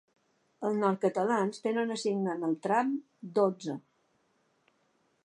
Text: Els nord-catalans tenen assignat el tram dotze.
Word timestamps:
Els 0.69 0.77
nord-catalans 0.83 1.61
tenen 1.67 1.95
assignat 1.97 2.47
el 2.49 2.57
tram 2.65 2.97
dotze. 3.39 3.77